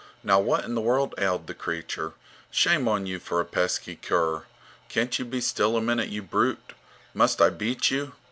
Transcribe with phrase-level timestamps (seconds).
[0.23, 2.13] Now, what in the world ailed the creature?
[2.49, 4.45] Shame on you for a pesky cur!
[4.89, 6.73] Can't you be still a minute, you brute?
[7.13, 8.11] Must I beat you?